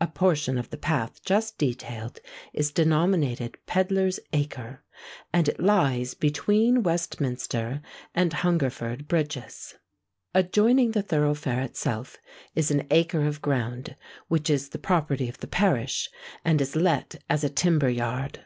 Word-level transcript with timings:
A 0.00 0.08
portion 0.08 0.58
of 0.58 0.70
the 0.70 0.76
path 0.76 1.22
just 1.24 1.56
detailed 1.56 2.18
is 2.52 2.72
denominated 2.72 3.58
Pedlar's 3.64 4.18
Acre; 4.32 4.82
and 5.32 5.48
it 5.48 5.60
lies 5.60 6.14
between 6.14 6.82
Westminster 6.82 7.80
and 8.12 8.32
Hungerford 8.32 9.06
Bridges. 9.06 9.76
Adjoining 10.34 10.90
the 10.90 11.02
thoroughfare 11.02 11.60
itself 11.62 12.18
is 12.56 12.72
an 12.72 12.88
acre 12.90 13.24
of 13.24 13.40
ground, 13.40 13.94
which 14.26 14.50
is 14.50 14.70
the 14.70 14.78
property 14.80 15.28
of 15.28 15.38
the 15.38 15.46
parish, 15.46 16.10
and 16.44 16.60
is 16.60 16.74
let 16.74 17.22
as 17.30 17.44
a 17.44 17.48
timber 17.48 17.88
yard. 17.88 18.44